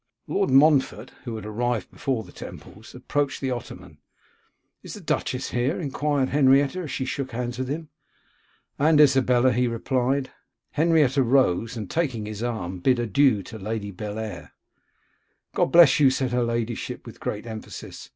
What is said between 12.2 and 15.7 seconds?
his arm, bid adieu to Lady Bellair. 'God